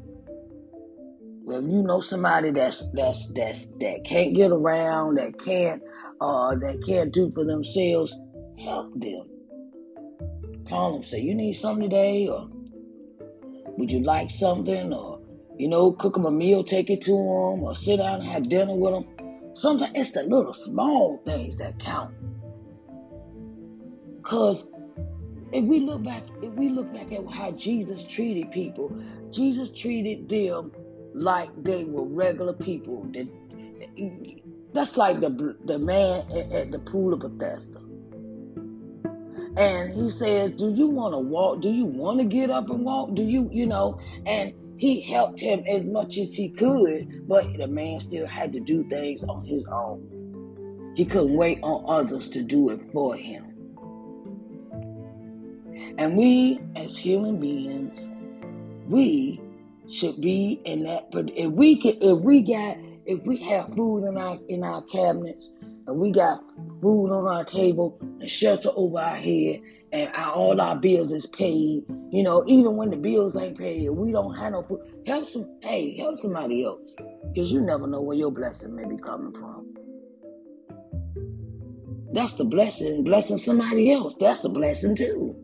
Well, 1.44 1.62
you 1.62 1.84
know 1.84 2.02
somebody 2.02 2.52
that's 2.52 2.90
that's 2.92 3.32
that's 3.34 3.68
that 3.80 4.04
can't 4.04 4.34
get 4.34 4.52
around, 4.52 5.16
that 5.16 5.40
can't 5.40 5.82
uh, 6.20 6.56
that 6.56 6.84
can't 6.86 7.14
do 7.14 7.32
for 7.34 7.46
themselves, 7.46 8.16
help 8.58 8.94
them. 9.00 9.30
Call 10.68 10.94
them, 10.94 11.04
say, 11.04 11.20
you 11.22 11.36
need 11.36 11.54
something 11.54 11.90
today, 11.90 12.28
or 12.28 12.50
would 13.78 13.92
you 13.92 14.00
like 14.00 14.30
something, 14.30 14.92
or, 14.94 15.20
you 15.58 15.68
know, 15.68 15.92
cook 15.92 16.16
them 16.16 16.26
a 16.26 16.32
meal, 16.32 16.64
take 16.64 16.90
it 16.90 17.02
to 17.02 17.12
them, 17.12 17.64
or 17.64 17.76
sit 17.76 17.98
down 17.98 18.22
and 18.22 18.30
have 18.30 18.50
dinner 18.50 18.74
with 18.76 18.94
them. 18.94 19.06
Sometimes 19.54 19.92
it's 19.96 20.12
the 20.12 20.24
little 20.24 20.54
small 20.54 21.22
things 21.26 21.58
that 21.58 21.80
count. 21.80 22.14
Because 24.18 24.70
if 25.54 25.64
we 25.64 25.80
look 25.80 26.04
back, 26.04 26.24
if 26.42 26.52
we 26.54 26.70
look 26.70 26.92
back 26.92 27.12
at 27.12 27.30
how 27.30 27.52
Jesus 27.52 28.04
treated 28.04 28.52
people, 28.52 28.92
Jesus 29.32 29.72
treated 29.72 30.28
them 30.28 30.72
like 31.14 31.50
they 31.64 31.84
were 31.84 32.04
regular 32.04 32.54
people. 32.54 33.06
That's 34.74 34.98
like 34.98 35.20
the 35.22 35.56
the 35.64 35.78
man 35.80 36.26
at 36.52 36.72
the 36.72 36.80
pool 36.80 37.14
of 37.14 37.20
Bethesda. 37.20 37.85
And 39.58 39.94
he 39.94 40.10
says, 40.10 40.52
Do 40.52 40.74
you 40.74 40.88
want 40.88 41.14
to 41.14 41.20
walk? 41.20 41.62
Do 41.62 41.72
you 41.72 41.86
want 41.86 42.20
to 42.20 42.26
get 42.26 42.50
up 42.50 42.70
and 42.70 42.84
walk? 42.84 43.14
Do 43.16 43.24
you, 43.24 43.50
you 43.52 43.66
know? 43.66 44.00
And 44.26 44.54
he 44.78 45.02
helped 45.02 45.40
him 45.40 45.64
as 45.68 45.88
much 45.88 46.18
as 46.18 46.34
he 46.34 46.50
could, 46.50 47.28
but 47.28 47.46
the 47.58 47.68
man 47.68 48.00
still 48.02 48.28
had 48.28 48.52
to 48.54 48.60
do 48.60 48.84
things 48.90 49.24
on 49.24 49.46
his 49.46 49.66
own. 49.72 50.94
He 50.96 51.06
couldn't 51.06 51.36
wait 51.36 51.60
on 51.62 51.86
others 51.88 52.30
to 52.32 52.42
do 52.42 52.70
it 52.70 52.82
for 52.92 53.16
him. 53.16 53.46
And 55.98 56.18
we, 56.18 56.60
as 56.76 56.98
human 56.98 57.40
beings, 57.40 58.10
we 58.88 59.42
should 59.90 60.20
be 60.20 60.60
in 60.66 60.84
that. 60.84 61.12
But 61.12 61.30
if 61.38 61.52
we 61.52 61.78
can, 61.78 61.96
if 62.02 62.20
we 62.20 62.42
got, 62.42 62.78
if 63.06 63.22
we 63.24 63.38
have 63.38 63.74
food 63.76 64.06
in 64.06 64.18
our 64.18 64.38
in 64.50 64.64
our 64.64 64.82
cabinets, 64.84 65.52
and 65.88 66.00
we 66.00 66.12
got 66.12 66.40
food 66.82 67.12
on 67.12 67.28
our 67.28 67.44
table 67.44 67.98
and 68.20 68.30
shelter 68.30 68.70
over 68.76 69.00
our 69.00 69.16
head 69.16 69.62
and 69.92 70.12
our, 70.16 70.34
all 70.34 70.60
our 70.60 70.76
bills 70.76 71.12
is 71.12 71.26
paid. 71.28 71.84
You 72.12 72.24
know, 72.24 72.44
even 72.48 72.76
when 72.76 72.90
the 72.90 72.98
bills 72.98 73.36
ain't 73.36 73.58
paid, 73.58 73.90
we 73.90 74.12
don't 74.12 74.36
have 74.36 74.54
no 74.54 74.64
food. 74.64 74.82
Help 75.06 75.28
some, 75.28 75.60
hey, 75.62 75.96
help 75.98 76.18
somebody 76.18 76.64
else, 76.64 76.96
because 77.34 77.52
you 77.52 77.62
never 77.62 77.88
know 77.88 78.02
where 78.02 78.18
your 78.18 78.32
blessing 78.32 78.76
may 78.76 78.86
be 78.86 78.98
coming 78.98 79.34
from. 79.34 79.74
That's 82.14 82.34
the 82.36 82.46
blessing. 82.46 83.04
Blessing 83.04 83.38
somebody 83.38 83.92
else. 83.92 84.16
That's 84.20 84.44
a 84.46 84.50
blessing 84.50 84.96
too. 84.96 85.36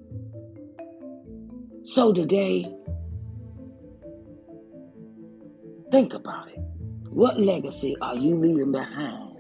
So 1.83 2.13
today, 2.13 2.73
think 5.91 6.13
about 6.13 6.47
it. 6.49 6.59
What 7.09 7.39
legacy 7.39 7.97
are 8.01 8.15
you 8.15 8.37
leaving 8.37 8.71
behind? 8.71 9.30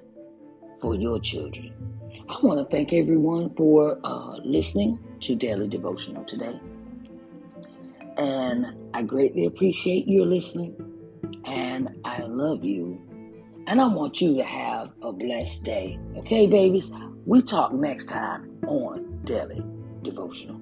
For 0.81 0.95
your 0.95 1.19
children. 1.19 1.73
I 2.29 2.37
want 2.43 2.59
to 2.59 2.65
thank 2.65 2.93
everyone 2.93 3.53
for 3.55 3.99
uh, 4.03 4.37
listening 4.43 4.99
to 5.21 5.35
Daily 5.35 5.67
Devotional 5.67 6.23
today. 6.25 6.59
And 8.17 8.65
I 8.93 9.01
greatly 9.03 9.45
appreciate 9.45 10.07
your 10.07 10.25
listening. 10.25 10.75
And 11.45 11.89
I 12.03 12.21
love 12.21 12.63
you. 12.63 13.01
And 13.67 13.79
I 13.79 13.87
want 13.87 14.21
you 14.21 14.35
to 14.37 14.43
have 14.43 14.91
a 15.01 15.11
blessed 15.11 15.63
day. 15.63 15.99
Okay, 16.17 16.47
babies? 16.47 16.91
We 17.25 17.41
talk 17.41 17.73
next 17.73 18.07
time 18.07 18.59
on 18.67 19.21
Daily 19.23 19.63
Devotional. 20.01 20.61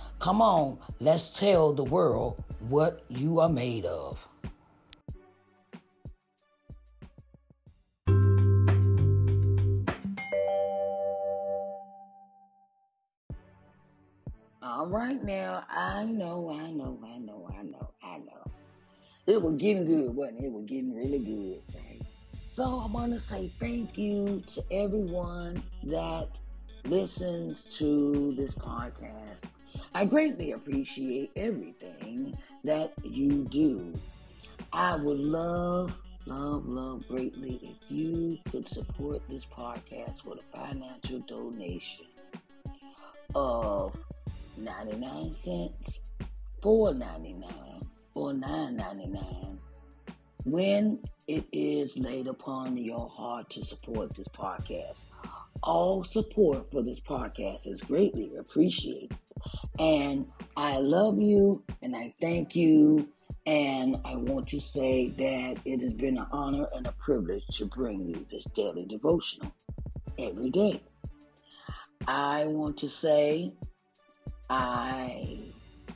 Come 0.21 0.39
on, 0.39 0.77
let's 0.99 1.35
tell 1.35 1.73
the 1.73 1.83
world 1.83 2.43
what 2.69 3.03
you 3.09 3.39
are 3.39 3.49
made 3.49 3.85
of. 3.85 4.27
All 14.61 14.85
right 14.85 15.23
now, 15.23 15.63
I 15.71 16.03
know, 16.03 16.51
I 16.51 16.69
know, 16.69 16.99
I 17.03 17.17
know, 17.17 17.49
I 17.57 17.63
know, 17.63 17.89
I 18.03 18.17
know 18.19 18.51
it 19.25 19.41
was 19.41 19.55
getting 19.55 19.87
good, 19.87 20.15
wasn't 20.15 20.41
it? 20.41 20.45
It 20.45 20.51
was 20.51 20.65
getting 20.65 20.93
really 20.93 21.17
good, 21.17 21.61
right? 21.75 22.01
So 22.47 22.63
I 22.63 22.91
want 22.91 23.11
to 23.13 23.19
say 23.19 23.49
thank 23.59 23.97
you 23.97 24.43
to 24.53 24.63
everyone 24.71 25.63
that 25.85 26.27
listens 26.85 27.75
to 27.77 28.35
this 28.37 28.53
podcast. 28.53 29.49
I 29.93 30.05
greatly 30.05 30.53
appreciate 30.53 31.31
everything 31.35 32.37
that 32.63 32.93
you 33.03 33.45
do. 33.49 33.93
I 34.71 34.95
would 34.95 35.19
love, 35.19 35.97
love, 36.25 36.65
love 36.65 37.05
greatly 37.09 37.59
if 37.61 37.91
you 37.91 38.37
could 38.49 38.69
support 38.69 39.21
this 39.27 39.45
podcast 39.45 40.23
with 40.23 40.39
a 40.39 40.57
financial 40.57 41.19
donation 41.19 42.05
of 43.35 43.97
99 44.57 45.33
cents, 45.33 45.99
4.99 46.63 47.83
or 48.13 48.31
$9.99 48.31 49.57
when 50.45 50.99
it 51.27 51.45
is 51.51 51.97
laid 51.97 52.27
upon 52.27 52.77
your 52.77 53.09
heart 53.09 53.49
to 53.49 53.63
support 53.63 54.15
this 54.15 54.27
podcast. 54.29 55.07
All 55.63 56.03
support 56.03 56.71
for 56.71 56.81
this 56.81 56.99
podcast 56.99 57.67
is 57.67 57.81
greatly 57.81 58.35
appreciated. 58.37 59.15
And 59.79 60.27
I 60.55 60.77
love 60.77 61.19
you 61.19 61.63
and 61.81 61.95
I 61.95 62.13
thank 62.21 62.55
you. 62.55 63.09
And 63.45 63.97
I 64.05 64.15
want 64.15 64.47
to 64.49 64.59
say 64.59 65.09
that 65.09 65.57
it 65.65 65.81
has 65.81 65.93
been 65.93 66.17
an 66.17 66.27
honor 66.31 66.67
and 66.75 66.85
a 66.85 66.91
privilege 66.93 67.45
to 67.53 67.65
bring 67.65 68.05
you 68.05 68.25
this 68.31 68.45
daily 68.53 68.85
devotional 68.85 69.53
every 70.19 70.51
day. 70.51 70.81
I 72.07 72.45
want 72.45 72.77
to 72.77 72.89
say 72.89 73.53
I 74.49 75.39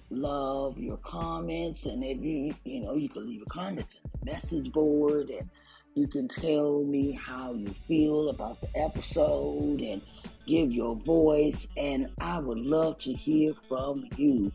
love 0.10 0.77
your 0.77 0.97
comments 0.97 1.88
and 1.88 2.03
if 2.03 2.21
you 2.21 2.53
you 2.63 2.79
know 2.79 2.95
you 2.95 3.10
can 3.10 3.27
leave 3.27 3.39
your 3.39 3.45
comments 3.47 3.95
in 3.95 4.12
the 4.19 4.31
message 4.31 4.71
board 4.71 5.29
and 5.29 5.49
you 5.95 6.08
can 6.08 6.27
tell 6.27 6.84
me 6.84 7.12
how 7.12 7.53
you 7.53 7.67
feel 7.67 8.29
about 8.29 8.62
the 8.62 8.67
episode 8.75 9.81
and 9.81 10.01
give 10.45 10.71
your 10.71 10.95
voice 10.95 11.67
and 11.77 12.10
I 12.19 12.39
would 12.39 12.60
love 12.60 12.99
to 12.99 13.13
hear 13.13 13.53
from 13.53 14.08
you. 14.17 14.51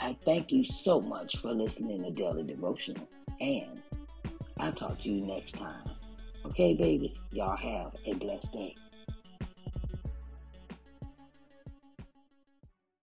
I 0.00 0.16
thank 0.24 0.50
you 0.52 0.64
so 0.64 1.00
much 1.00 1.36
for 1.36 1.52
listening 1.52 2.02
to 2.04 2.10
Daily 2.10 2.42
Devotional 2.42 3.08
and 3.40 3.82
I'll 4.58 4.72
talk 4.72 5.00
to 5.02 5.08
you 5.08 5.24
next 5.26 5.52
time. 5.52 5.84
Okay, 6.46 6.74
babies, 6.74 7.20
y'all 7.30 7.56
have 7.56 7.94
a 8.06 8.14
blessed 8.14 8.52
day. 8.52 8.76